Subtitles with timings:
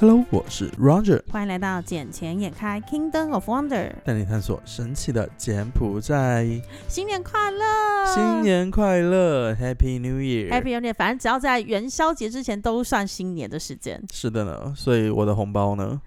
[0.00, 3.92] Hello，我是 Roger，欢迎来到眼前眼开 Kingdom of Wonder。
[4.02, 6.46] 带你探索神奇的柬埔寨。
[6.88, 8.06] 新年快乐！
[8.06, 10.94] 新年快乐，Happy New Year！Happy New Year！
[10.94, 14.02] 反正只要在元宵节之前都算新年的时间。
[14.10, 16.00] 是的呢，所以我的红包呢？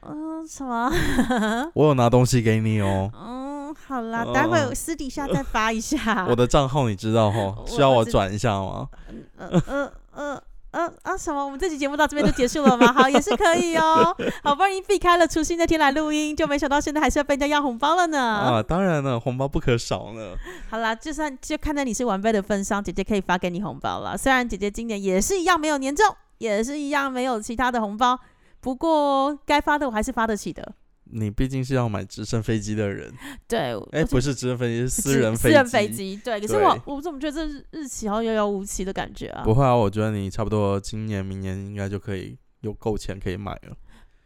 [0.00, 0.90] 嗯，什么？
[1.74, 3.10] 我有拿东西给你哦。
[3.14, 6.26] 嗯，好啦，哦待会私底下再发一下。
[6.30, 7.54] 我的账号你知道哈？
[7.68, 8.88] 需要我转一下吗？
[9.36, 10.42] 呃呃呃
[10.72, 11.44] 呃啊什么？
[11.44, 12.92] 我们这期节目到这边就结束了吗？
[12.94, 14.16] 好，也是可以哦。
[14.42, 18.18] 好不容易避开了除夕那天来录音，就没想到现在还是要被人家要红包了呢。
[18.20, 20.34] 啊，当然了，红包不可少呢。
[20.68, 24.16] 好啦，就算就看在你是晚辈的份上，姐姐可以发给你红包了。
[24.16, 26.06] 虽然姐姐今年也是一样没有年终，
[26.38, 28.18] 也是一样没有其他的红包，
[28.60, 30.72] 不过该发的我还是发得起的。
[31.12, 33.12] 你毕竟是要买直升飞机的人，
[33.48, 36.16] 对，哎，我不是直升飞机，是私人飞私人飞机。
[36.24, 39.42] 对，可是我我怎么觉得这日日期好像遥遥无期的感觉啊？
[39.44, 43.76] 不会啊，我觉得你差不多今年、明年应该就可以有够钱可以买了。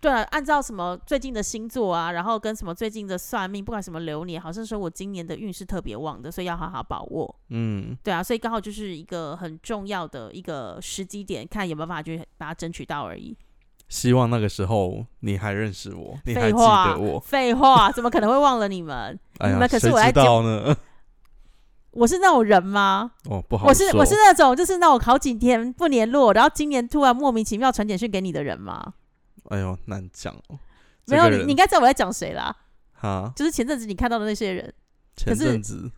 [0.01, 7.35] 对啊，按照什么最近的星座啊，然后跟什么最近的算命，不管什么流年，好像说我今年的运势特别旺的，所以要好好把握。
[7.49, 13.35] 嗯，对啊，所以刚好就是一个很重要的一个时机点，看有没有办法去把它争取到而已。
[13.89, 17.21] 希望那个时候你还认识我，你还记得我。
[17.21, 19.19] 废话，怎么可能会忘了你们？
[19.39, 20.77] 哎你们，可是我在节道呢？
[21.91, 23.13] 我是那种人吗？
[23.31, 28.95] 哦，不好说我是我是那种就是那种好几天不联络，然后今年突然莫名其妙传简讯给你的人吗？
[29.51, 30.59] 哎呦，难讲哦。
[31.07, 32.57] 没有，你你应该知道我在讲谁啦。
[32.93, 34.75] 哈，就是前阵子你看到的那些人，
[35.15, 35.93] 前是阵子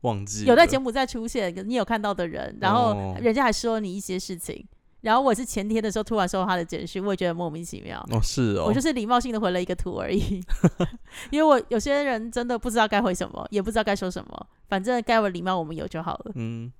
[0.00, 4.66] 忘记有在柬埔寨出现，你有看到的人，然后哦人家还说你一些事情，
[5.06, 8.04] 然后我是前天的时候突然收到他的简讯，我也觉得莫名其妙。
[8.10, 10.44] 哦，是哦，我就是礼貌性的回了一个图而已，
[11.30, 16.32] 因为我有些人真的不知道该回什么，也不知道该说什么，反正该有礼貌我们有就好了。
[16.34, 16.72] 嗯，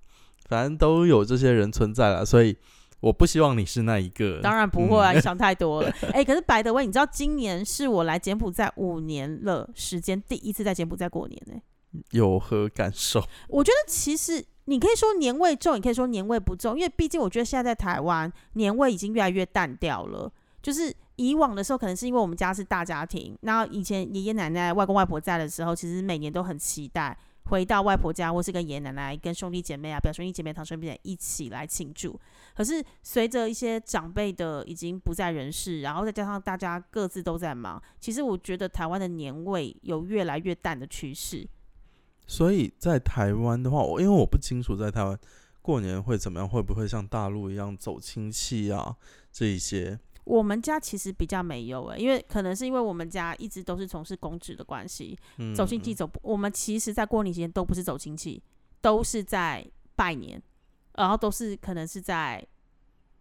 [0.49, 2.57] 反正都有这些人存在了，所以
[2.99, 4.41] 我不希望你是那一个。
[4.43, 5.93] 当然不会啊，嗯你想太多了。
[6.13, 11.55] 哎、可是白德威，你知道今年是我来柬埔寨五年了时间第一次在柬埔寨过年呢、
[12.11, 13.23] 有何感受？
[13.49, 20.31] 我觉得其实你可以说年味重，也可以说年味不重，因为毕竟我觉得现在在台湾年味已经越来越淡掉了。
[20.61, 32.19] 就是以往的时候，可能是因为我们家是大家庭，那以前爷爷奶奶、外公外婆在的时候，其实每年都很期待回到外婆家，或是跟爷爷奶奶、跟兄弟姐妹啊、表兄弟姐妹、堂兄弟姐妹一起来庆祝。
[32.57, 41.47] 可是随着一些长辈的已经不在人世，然后再加上大家各自都在忙，其实我觉得台湾的年味有越来越淡的趋势。
[42.27, 45.19] 所以在台湾的话，我因为我不清楚在台湾
[45.63, 48.97] 过年会怎么样，会不会像大陆一样走亲戚啊
[49.33, 49.99] 这一些？
[50.25, 58.43] 我们家其实比较没有诶、因为可能是因为我们家一直都是从事公职的关系，嗯，走亲戚走不，我们其实在过年期间都不是走亲戚，
[58.81, 59.65] 都是在
[59.95, 60.43] 拜年，
[60.95, 62.45] 然后都是可能是在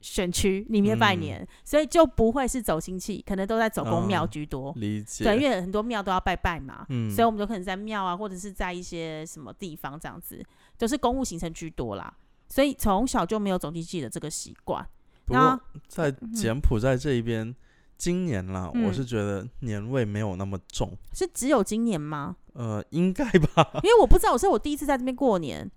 [0.06, 4.72] 选区里面拜嗯年，所以就不会是走亲戚，可能都在走公庙哦居多。
[4.76, 5.24] 理解。
[5.24, 10.46] 对，因为很多庙都要拜拜嘛，嗯，所以我们就可能在庙啊，或者是在一些什么地方这样子，
[10.78, 12.14] 都是公务行程居多啦。
[12.48, 14.88] 所以从小就没有走亲戚的这个习惯。
[15.26, 17.56] 不那过在柬埔寨这一边，
[17.98, 20.96] 今年啦，嗯我是觉得年味没有那么重。
[21.14, 22.36] 是只有今年吗？
[22.54, 25.68] 呃，应该吧，因为我不知道，我是我第一次在这边过年。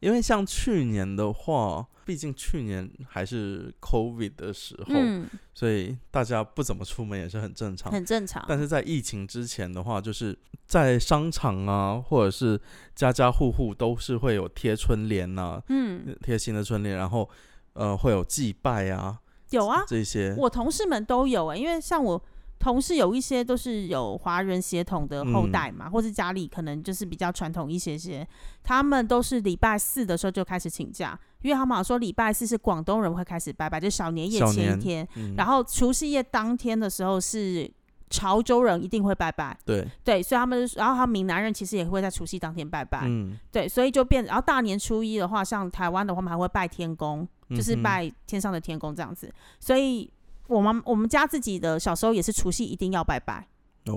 [0.00, 7.92] 因为像去年的话，毕竟去年还是 COVID 的时候，嗯，所以大家不怎么出门也是很正常。
[7.92, 8.44] 很正常。
[8.48, 12.60] 但是在疫情之前的话，就是在商场啊，或者是
[12.94, 17.28] 家家户户都是会有贴春联呐、嗯，贴新的春联，然后
[17.74, 20.34] 呃会有祭拜啊，有啊，这些。
[20.38, 22.20] 我同事们都有哎、因为像我
[22.60, 28.24] 同事有一些都是有华人血统的后代嘛，或是家里可能就是比较传统一些些，
[28.62, 37.68] 他们都是礼拜四的时候就开始请假，因为他们好像说礼拜四是广东人会开始拜拜，就小年夜前一天，嗯，然后除夕夜当天的时候是
[38.10, 49.32] 潮州人一定会拜拜，对，对，所以他们然后他们闽南人其实也会在除夕当天拜拜，嗯，对，所以就变，然后大年初一的话，像台湾的话，我们还会拜天公，就是拜天上的天公这样子。
[49.58, 50.10] 所以
[50.50, 53.46] 我们我们家自己的小时候也是除夕一定要拜拜，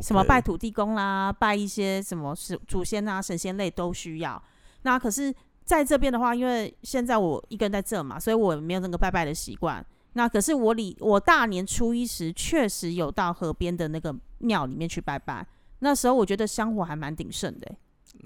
[0.01, 4.41] 什么拜土地公啦，拜一些什么是祖先啊、神仙类都需要。
[4.83, 5.33] 那可是
[5.65, 9.83] 在这边的话，因为现在我一个人在这嘛，所以我没有那个拜拜的习惯。
[10.13, 15.43] 那可是我里我大年初一时确实有到河边的那个庙里面去拜拜，
[15.79, 17.77] 那时候我觉得香火还蛮鼎盛的欸、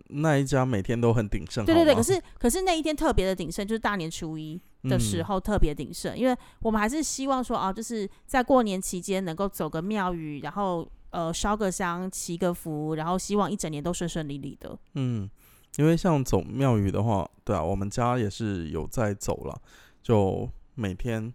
[0.09, 14.77] 那一家每天都很鼎盛，对对对，可是可是那一天特别的鼎盛，就是大年初一的时嗯候特别鼎盛，因为我们还是希望说啊，就是在过年期间能够走个庙宇，然后呃烧个香、祈个福，然后希望一整年都顺顺利利的。
[14.93, 15.29] 嗯，
[15.77, 19.61] 因为像走庙宇的话，对啊，我们家也是有在走了，
[20.03, 21.33] 就每天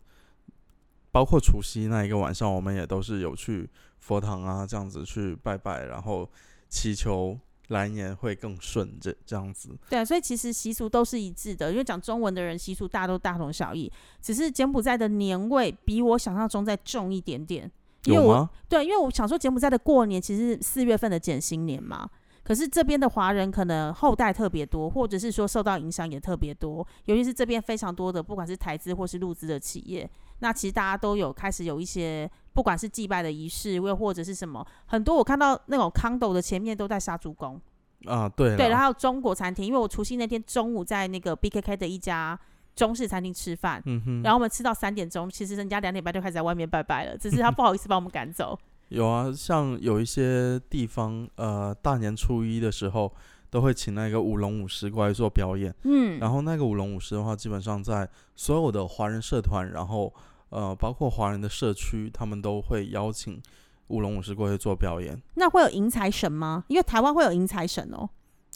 [1.10, 3.68] 包括除夕那一个晚上，我们也都是有去
[3.98, 6.30] 佛堂啊，这样子去拜拜，然后
[6.68, 7.38] 祈求
[7.72, 9.76] 来年会更顺，这这样子。
[9.90, 13.90] 对啊，所以其实习俗都是一致的，因为讲中文的人习俗大家都大同小异，
[14.20, 17.70] 只是柬埔寨的年味比我想象中再重一点点。
[18.04, 18.50] 因为我有吗？
[18.68, 22.08] 对，因为我想说柬埔寨的过年其实四月份的减新年嘛，
[22.42, 30.10] 可是这边的华人可能后代特别多，或者是说受到影响也特别多，尤其是这边非常多的不管是台资或是陆资的企业，
[30.42, 37.58] 那其实大家都有开始有一些不管是祭拜的仪式，又或者是什么，很多我看到那种 condo 的前面都在杀猪工。
[38.06, 42.36] 啊，对对，然后中国餐厅，因为我除夕那天中午在那个 BKK 的一家
[42.74, 48.58] 中式餐厅吃饭，嗯，然后我们吃到三点钟，其实人家两点半就开始在外面拜拜了，只是他不好意思把我们赶走。
[48.90, 53.10] 有啊，像有一些地方，呃，大年初一的时候
[53.48, 55.72] 都会请那个舞龙舞狮过来做表演。
[55.84, 60.12] 嗯，然后那个舞龙舞狮的话，基本上在所有的华人社团，然后
[60.52, 63.40] 呃，包括华人的社区，他们都会邀请
[63.88, 65.20] 舞龙舞狮过去做表演。
[65.34, 66.64] 那会有迎财神吗？
[66.68, 68.08] 因为台湾会有迎财神哦。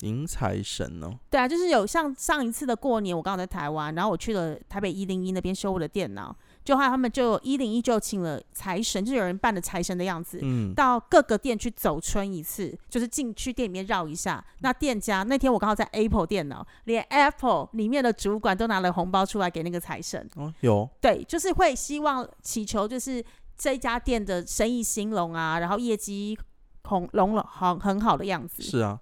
[0.02, 14.44] 迎财神哦，对啊，就是有像上一次的过年，我刚好在台湾，然后我去了台北一零一那边修我的电脑，就还有他们就一零一就请了财神，就是有人扮的财神的样子，嗯，到各个店去走春一次，就是进去店里面绕一下。
[14.58, 20.28] 那店家那天我刚好在 Apple 电脑，连 Apple 里面的主管都拿了红包出来给那个财神。
[20.34, 23.24] 哦，有，对，就是会希望祈求，就是
[23.56, 26.36] 这家店的生意兴隆啊，然后业绩
[26.82, 28.62] 红隆隆很很好的样子。
[28.62, 29.00] 是啊，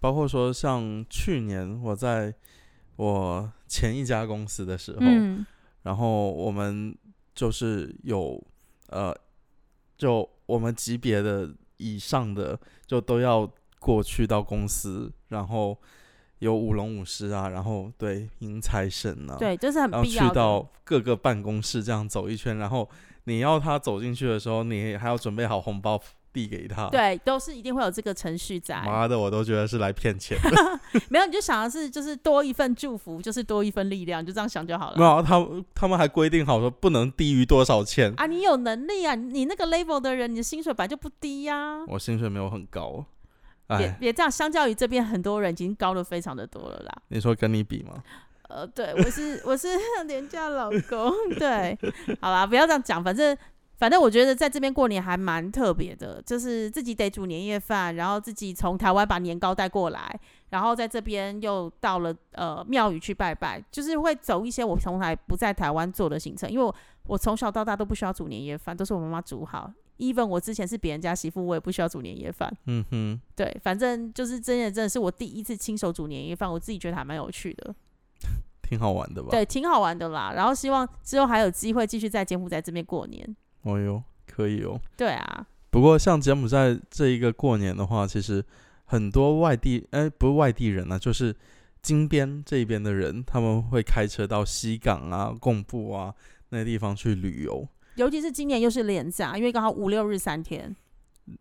[0.00, 2.34] 包括说像去年我在
[2.96, 5.46] 我前一家公司的时候，嗯，
[5.86, 6.92] 然后我们
[7.32, 8.42] 就是有
[8.88, 9.16] 呃，
[9.96, 13.48] 就我们级别的以上的就都要
[13.78, 15.78] 过去到公司，然后
[16.40, 20.28] 有舞龙舞狮啊，然后对迎财神啊，，对，就是很必要的。
[20.28, 22.88] 去到各个办公室这样走一圈，然后
[23.24, 26.00] 你要他走进去的时候，你还要准备好红包
[26.36, 28.82] 递给他。，对，都是一定会有这个程序在。
[28.82, 30.80] 妈的，我都觉得是来骗钱的。
[31.08, 34.98] 没有，你就想的是，就是多一份祝福，就是多一份力量，就这样想就好了。
[34.98, 35.42] 没有，他
[35.74, 38.12] 他们还规定好说不能低于多少钱。
[38.18, 43.06] 啊，你有能力啊，你那个 level 的人，你的薪水本来就不低呀、我薪水没有很高，
[43.68, 46.92] 别哎，别这样，相较于这边很多人已经高的非常的多了啦。
[47.08, 48.02] 你说跟你比吗？
[48.48, 49.66] 呃，对，我是我是
[50.06, 51.76] 廉价老公，对，
[52.20, 53.36] 好啦，不要这样讲，反正
[53.78, 60.18] 反正我觉得在这边过年还蛮特别的，就是自己得煮年夜饭，然后自己从台湾把年糕带过来，
[60.48, 66.74] 然后在这边又到了呃庙宇去拜拜，就是会走一些我从来不在台湾做的行程，因为我
[67.06, 69.70] 我从小到大都不需要煮年夜饭，都是我妈妈煮好。
[69.98, 72.50] even 我之前是别人家媳妇，我也不需要煮年夜饭。
[72.66, 77.74] 嗯哼，对，反正就是真的真的是我第一次亲手煮年夜饭，我自己觉得还蛮有趣的。
[78.62, 79.28] 挺好玩的吧？
[79.30, 80.32] 对，挺好玩的啦。
[80.34, 83.36] 然后希望之后还有机会继续在柬埔寨这边过年。
[83.66, 84.80] 哦哟，可以哦。
[84.96, 88.42] 对啊，不过像柬埔寨这一个过年的话，其实
[88.84, 91.34] 很多外地，哎、不是外地人啊，就是
[91.82, 96.14] 金边这边的人，他们会开车到西港啊、贡布啊
[96.50, 97.66] 那些地方去旅游。
[97.96, 100.74] 尤其是今年又是连假，因为刚好五六日三天。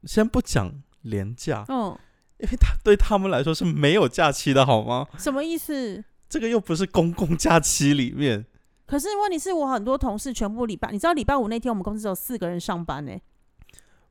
[0.05, 0.71] 先不讲
[1.03, 1.95] 廉价，嗯，
[2.39, 5.07] 因为他对他们来说是没有假期的好吗？
[5.19, 6.03] 什么意思？
[6.27, 8.45] 这个又不是公共假期里面。
[8.85, 13.11] 可是问题是我很多同事全部礼拜，你知道礼拜五那天我们公司只有四个人上班呢、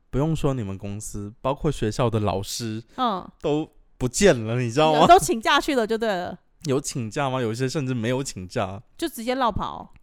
[0.09, 4.99] 不用说你们公司，包括学校的老师嗯，都不见了，你知道吗？
[5.01, 7.41] 有 都请假去了就对了，有请假吗？
[7.41, 8.81] 有一些甚至没有请假。
[8.97, 9.93] 就直接绕跑。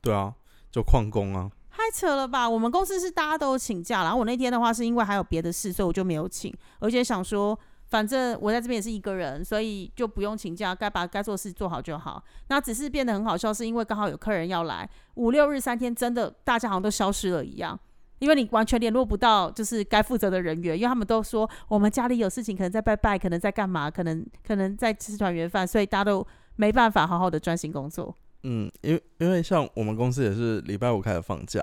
[0.00, 0.34] 对啊，
[0.70, 1.50] 就旷工啊。
[1.70, 2.48] 太扯了吧！
[2.48, 7.56] 我们公司是大家都有请假，然后我那天的话是因为还有别的事，所以我就没有请，而且想说，
[7.88, 12.22] 反正我在这边也是一个人，所以就不用请假，该把该做的事做好就好。
[12.48, 17.78] 那只是变得很好笑，是因为刚好有客人要来，五六日三天，真的大家好像都消失了一样。
[18.18, 26.26] 因为你完全联络不到，就是该负责的人员，因为他们都说我们家里有事情，可能在拜拜，可能在干嘛，可能可能在吃团圆饭，所以大家都
[26.56, 28.16] 没办法好好的专心工作。
[28.44, 31.62] 嗯，因为因为像我们公司也是礼拜五开始放假，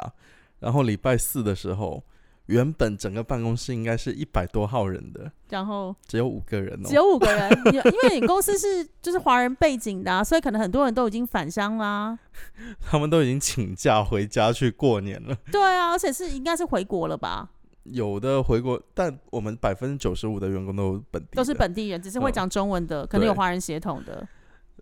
[0.59, 2.03] 然后礼拜四的时候，
[2.47, 6.87] 原本整个办公室应该是一百多号人的，然后只有五个人哦。
[6.87, 12.17] 只有五个人， 因因为你公司是就是华人背景的、啊，所以可能很多人都已经返乡啦。
[12.81, 17.49] 他们都已经请假回家去过年了，对啊，而且是应该是回国了吧？
[17.83, 24.25] 有的回国，但我们百分之九十五的员工都本地，都是本地人，只是会讲中文的，可能有华人血统的。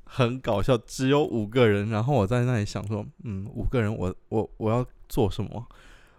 [0.03, 1.89] 很搞笑，只有五个人。
[1.89, 5.65] 然后我在那里想说，嗯，五个人我，我我要做什么？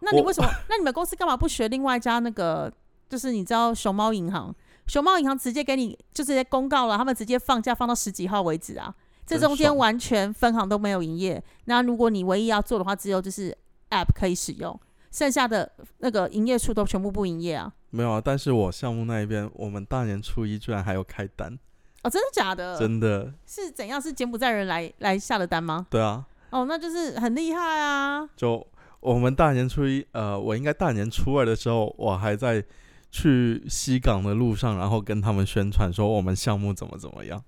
[0.02, 0.50] 我那你为什么？
[0.68, 2.72] 那你们公司干嘛不学另外一家那个？
[3.08, 4.54] 就是你知道熊猫银行，
[4.86, 8.94] 熊猫银行直接给你就直接公告了，他们直接放假放到十几号为止啊。
[9.26, 11.42] 这中间完全分行都没有营业。
[11.66, 13.54] 那如果你唯一要做的话，只有就是
[13.90, 14.80] app 可以使用，
[15.10, 17.70] 剩下的那个营业处都全部不营业啊。
[17.90, 21.58] 没有啊，但是我项目那一边，我们大年初一居然还有开单，
[22.02, 22.78] 哦，真的假的？
[22.78, 24.00] 真的，是怎样？
[24.00, 25.86] 是柬埔寨人来来下的单吗？
[25.90, 28.26] 对啊，哦，那就是很厉害啊。
[28.34, 28.66] 就
[29.02, 32.64] 我们大年初一，呃，我应该大年初二的时候，我还在
[33.10, 37.42] 去西港的路上，然后跟他们宣传说我们项目怎么怎么样。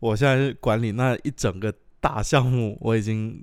[0.00, 3.42] 我现在是管理那一整个大项目，我已经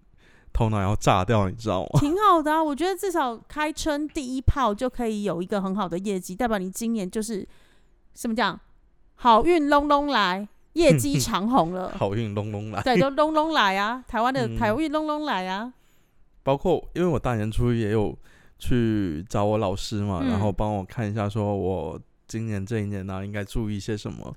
[0.51, 1.99] 头脑要炸掉，你知道吗？
[2.01, 7.47] 挺好的啊，我觉得至少开春第一炮就可以有一个很好的业绩，代表你今年就是
[8.13, 8.59] 什么讲
[9.15, 11.93] 好运隆隆来，业绩长虹了。
[11.97, 12.81] 好运隆隆来。
[12.83, 14.03] 对，就隆隆来啊！
[14.05, 15.71] 台湾的嗯台运隆隆来啊！
[16.47, 18.17] 包括因为我大年初一也有
[18.57, 24.33] 去找我老师嘛，嗯然后帮我看一下，说我今年这一年呢、应该注意些什么。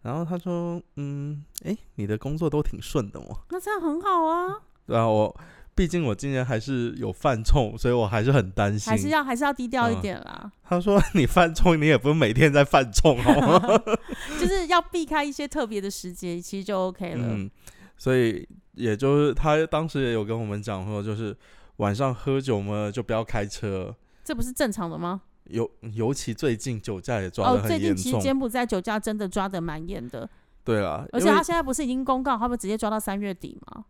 [0.00, 3.40] 然后他说，嗯，诶，你的工作都挺顺的哦。
[3.50, 4.54] 那这样很好啊，
[4.86, 5.40] 然后我
[5.74, 8.90] 毕竟我今年还是有犯冲，所以我还是很担心。
[8.90, 13.60] 还是要还是要低调一嗯点啦，他说 你犯冲，你也不是每天在犯冲，好吗？
[14.40, 17.26] 就是要避开一些特别的时节，其实就 OK 了。
[17.28, 17.50] 嗯，
[17.96, 21.36] 所以也就是他当时也有跟我们讲说，就是
[21.76, 23.94] 晚上喝酒嘛，就不要开车。
[24.24, 25.22] 这不是正常的吗？
[25.44, 30.28] 尤尤其最近酒驾也抓哦得，最近其实重，柬埔寨酒驾真的抓得蛮严的，
[30.64, 33.84] 对啊，因为而且他现在不是已经公告，他们直接抓到三月底吗？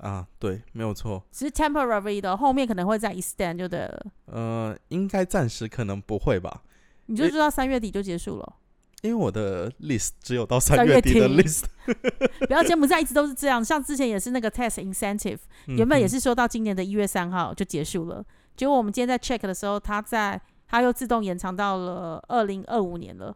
[0.00, 4.06] 啊，对，没有错，只是 temporary 的，后面可能会再 extend 就对了。
[4.26, 6.62] 呃，应该暂时可能不会吧，
[7.06, 8.54] 你就知道三月底就结束了。
[9.02, 11.42] 因为我的 list 只有到三月底的底。
[11.42, 11.64] list，
[12.46, 18.24] 不要柬埔寨一直都是这样，像之前也是那个 test incentive，原本也是说到今年的一月三号就结束了，
[18.56, 23.34] 结果我们今天在 check 的时候，它在它又自动延长到了二零二五年了。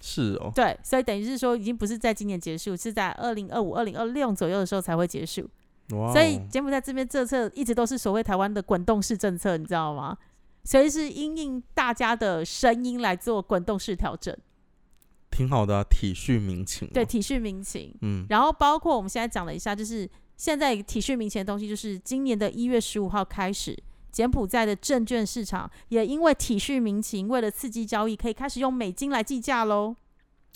[0.00, 5.48] 是哦，对，所以等于是说已经不是在今年结束，是在二零二五、二零二六左右的时候才会结束。
[5.92, 10.16] 哇哦，所以柬埔寨这边政策一直都是所谓台湾的滚动式政策，你知道吗？
[10.64, 14.36] 所以是因应大家的声音来做滚动式调整，
[15.36, 17.94] 挺好的、啊，体恤民情，对，，体恤民情。
[18.00, 23.76] 嗯，然后包括我们现在讲了一下，就是现在体恤民情的东西，就是今年的一月十五号开始，
[24.10, 29.96] 柬埔寨的证券市场也因为体恤民情，为了刺激交易，可以开始用美金来计价喽。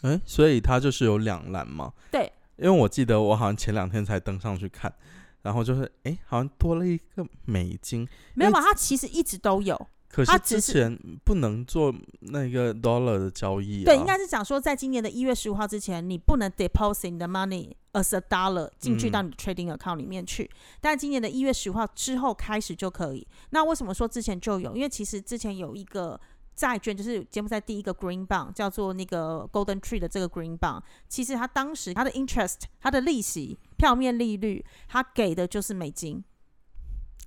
[0.00, 4.90] 哎、所以它就是有两栏嘛，对，因为我记得我好像前两天才登上去看，
[5.42, 9.78] 然后就是哎、好像多了一个美金，没有嘛，它其实一直都有。
[10.12, 20.50] 可是之前不能做那个 dollar 的交易、啊，对，应该是讲说，在今年的一月十五号之前，你不能 deposit 你的 money as a dollar 进去嗯到你的 trading account 里面去。
[20.80, 23.24] 但今年的一月十五号之后开始就可以。
[23.50, 24.74] 那为什么说之前就有？
[24.74, 26.20] 因为其实之前有一个
[26.56, 36.24] 债券，就是柬埔寨第一个 green bond，叫做那个 Golden Tree 的这个 green bond，其实它当时它的 interest、它的利息、票面利率，它给的就是美金。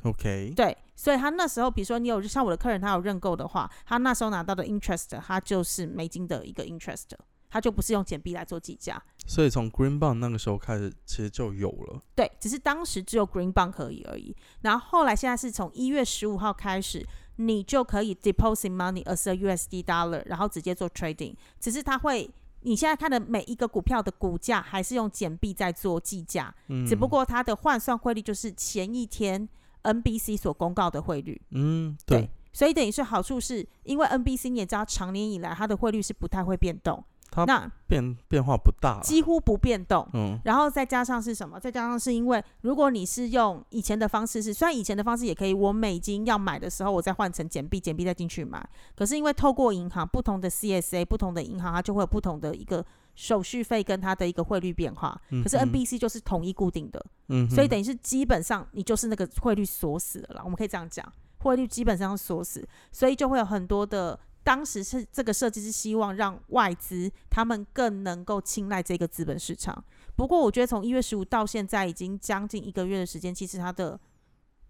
[0.04, 7.06] OK，对，所以他那时候，比如说你有像我的客人，他有认购的话，他那时候拿到的 interest，他就是美金的一个 interest，
[7.50, 9.02] 他就不是用简币来做计价。
[9.26, 12.02] 所以从 Green Bond 那个时候开始，其实就有了。
[12.14, 14.36] 对，只是当时只有 green bond 可以而已。
[14.62, 17.06] 然后后来现在是从一月十五号开始，
[17.38, 21.36] 你就可以 deposit money as a USD dollar，然后直接做 trading。
[21.60, 22.30] 只是它会，
[22.62, 29.48] 你现在看的每一个股票的股价还是用简币在做计价，嗯，只不过它的换算汇率就是前一天
[29.84, 31.40] NBC 所公告的汇率。
[31.52, 39.00] 嗯，对对，所以等于是好处是因为 NBC 你也知道，长年以来它的汇率是不太会变动，它那变变化不大。
[39.02, 40.08] 几乎不变动。
[40.14, 41.60] 嗯然后再加上是什么？
[41.60, 48.64] 再加上是因为如果你是用以前的方式是，虽然以前的方式也可以，我美金要买的时候我再换成简币，简币再进去买。
[48.96, 52.86] 可是因为透过银行不同的 CSA，不同的银行它就会有不同的一个
[53.16, 55.20] 手续费跟它的一个汇率变化。
[55.44, 64.20] 可是 NBC 就是统一固定的，嗯，所以等于是基本上你就是那个汇率锁死了啦，我们可以这样讲，汇率基本上锁死，所以就会有很多的。
[64.46, 69.82] 当时是这个设计是希望让外资他们更能够青睐这个资本市场。
[70.18, 73.98] 不过我觉得从一月十五到现在已经将近一个月的时间，其实它的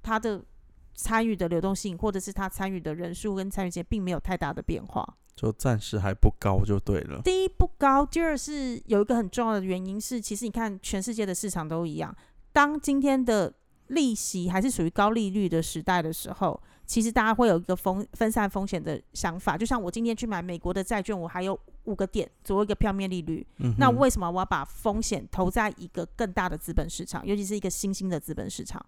[0.04, 0.46] 它的
[0.94, 5.18] 参与的流动性，或者是它参与的人数跟参与间，并没有太大的变化。
[5.36, 7.22] 就暂时还不高就对了。
[7.24, 12.16] 第一不高，第二是有一个很重要的原因是，其实你看全世界的市场都一样，
[12.52, 13.54] 当今天的
[13.88, 19.58] 利息还是属于高利率的时代的时候，其实大家会有一个风分散风险的想法。
[19.58, 28.84] 就像我今天去买美国的债券，我还有五个点作为一个票面利率，嗯，那为什么我要把风险投在一个更大的资本市场，尤其是一个新兴的资本市场？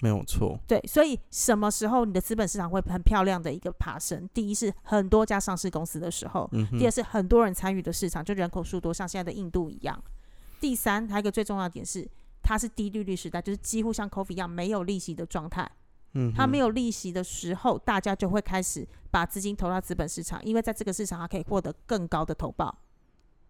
[0.00, 0.58] 没有错。
[0.66, 4.28] 对，所以什么时候你的资本市场会很漂亮的一个爬升？
[4.34, 10.02] 第一是很多家上市公司的时候，嗯第二是很多人参与的市场，就人口数多，像现在的印度一样。
[10.60, 12.08] 第三，还有一个最重要的点是，
[12.42, 15.70] 它是低利率时代，就是几乎像 Coffee 一样没有利息的状态。
[16.14, 22.78] 嗯，它没有，有利息的时候，大家就会开始把资金投到资本市场，因为在这个市场它可以获得更高的投报。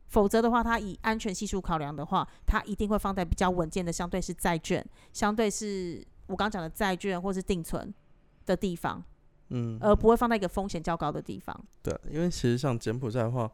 [0.08, 7.92] 否则的话，它以安全系数考量的话，它一定会放在比较稳健的，相对是债券，相对是我刚讲的债券或是定存
[8.44, 9.02] 的地方，
[9.48, 11.58] 嗯，而不会放在一个风险较高的地方。
[11.82, 13.50] 对，因为其实像柬埔寨的话，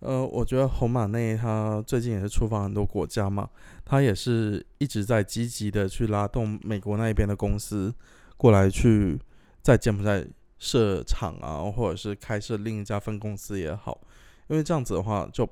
[0.00, 3.48] 呃，我觉得红马内他最近也是出访很多国家嘛，
[3.84, 7.94] 他也是一直在积极的去拉动美国那边的公司
[8.36, 9.20] 过来去
[9.62, 10.26] 在柬埔寨
[10.58, 14.00] 设厂啊，或者是开设另一家分公司也好，
[14.48, 15.48] 因为这样子的话，就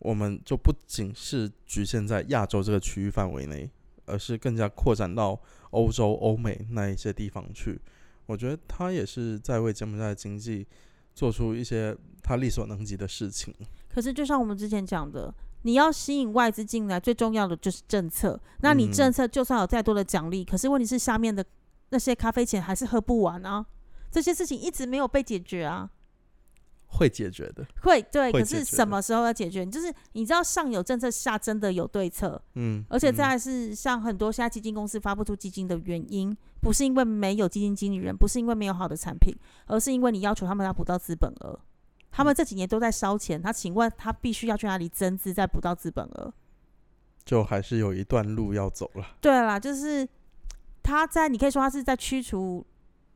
[0.00, 3.70] 我们就不仅是局限在亚洲这个区域范围内，
[4.08, 5.38] 而是更加扩展到
[5.70, 7.80] 欧洲、欧美那一些地方去。
[8.26, 10.66] 我觉得他也是在为柬埔寨的经济
[11.14, 13.54] 做出一些他力所能及的事情。
[13.88, 18.38] 可是就像我们之前讲的，你要吸引外资进来，最重要的就是政策。
[18.60, 21.44] 那你嗯政策就算有再多的奖励，可是问题是下面的
[21.90, 23.64] 那些咖啡钱还是喝不完啊。
[24.10, 25.90] 这些事情一直没有被解决啊。
[26.88, 29.64] 会解决的，会对，可是什么时候要解决？
[29.66, 39.34] 就是你知道上有政策，下真的有对策，嗯，而且嗯再来是像很多现在基金公司发不出基金的原因，不是因为没有基金经理人，不是因为没有好的产品，
[39.66, 41.58] 而是因为你要求他们要补到资本额。
[42.10, 46.32] 他们这几年都在烧钱，他请问他必须要去哪里增资再补到资本额？
[47.24, 49.06] 就还是有一段路要走了。
[49.20, 50.08] 对啦，就是
[50.82, 52.66] 他在，你可以说他是在驱除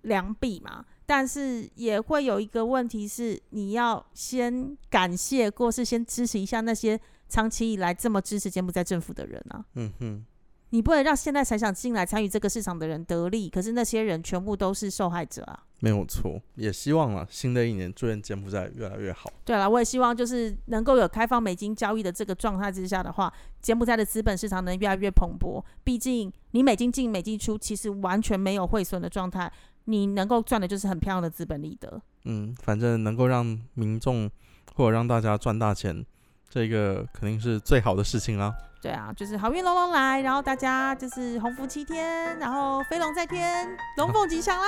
[0.03, 0.85] 良币嘛，
[1.15, 9.63] 但是也会有一个问题是，你要先感谢或是先支持一下那些长期以来这么支持柬埔寨政府的人啊。
[9.75, 10.25] 嗯哼，
[10.71, 15.65] 你不能让现在才想进来参与这个市场的人得利，可是那些人全部都是受害者啊。
[15.81, 19.31] 没有错，也希望啊，新的一年祝愿柬埔寨越来越好。
[19.45, 25.63] 对了，我也希望就是能够有开放美金交易的这个状态之下的话，柬埔寨的资本市场能越来越蓬勃。
[25.85, 29.53] 毕竟你美金进美金出，其实完全没有汇损的状态，
[29.85, 32.01] 你能够赚的就是很漂亮的资本利得。
[32.25, 34.31] 嗯，反正能够让民众
[34.75, 36.05] 或者让大家赚大钱，
[36.49, 38.53] 这个肯定是最好的事情啦。
[38.81, 44.67] 对啊，就是好运龙龙来，然后大家就是鸿福齐天，然后飞龙在天，龙凤吉祥啦。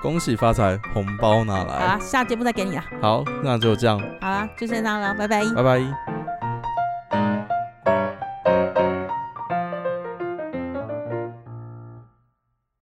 [0.00, 2.84] 恭喜发财，红包拿来好啦，下节目再给你啦。
[3.02, 5.44] 好，那就这样，好啦，就先这样了，拜拜。
[5.54, 6.19] 拜拜。